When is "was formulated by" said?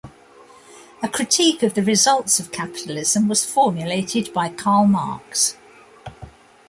3.27-4.49